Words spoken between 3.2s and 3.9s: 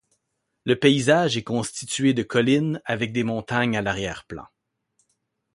montagnes à